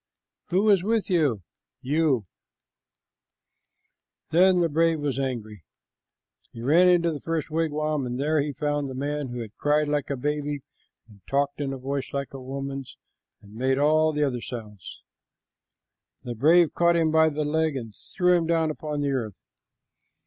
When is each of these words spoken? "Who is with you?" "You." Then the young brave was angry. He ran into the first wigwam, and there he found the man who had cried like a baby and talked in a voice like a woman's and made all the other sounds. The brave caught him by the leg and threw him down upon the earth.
"Who 0.47 0.67
is 0.71 0.81
with 0.83 1.11
you?" 1.11 1.43
"You." 1.83 2.25
Then 4.31 4.55
the 4.55 4.61
young 4.63 4.73
brave 4.73 4.99
was 4.99 5.19
angry. 5.19 5.63
He 6.51 6.63
ran 6.63 6.89
into 6.89 7.11
the 7.11 7.21
first 7.21 7.51
wigwam, 7.51 8.07
and 8.07 8.19
there 8.19 8.41
he 8.41 8.51
found 8.51 8.89
the 8.89 8.95
man 8.95 9.27
who 9.27 9.41
had 9.41 9.55
cried 9.57 9.87
like 9.87 10.09
a 10.09 10.17
baby 10.17 10.63
and 11.07 11.21
talked 11.29 11.61
in 11.61 11.71
a 11.71 11.77
voice 11.77 12.11
like 12.13 12.33
a 12.33 12.41
woman's 12.41 12.97
and 13.43 13.53
made 13.53 13.77
all 13.77 14.11
the 14.11 14.23
other 14.23 14.41
sounds. 14.41 15.03
The 16.23 16.33
brave 16.33 16.73
caught 16.73 16.95
him 16.95 17.11
by 17.11 17.29
the 17.29 17.45
leg 17.45 17.75
and 17.75 17.93
threw 17.93 18.33
him 18.33 18.47
down 18.47 18.71
upon 18.71 19.01
the 19.01 19.11
earth. 19.11 19.39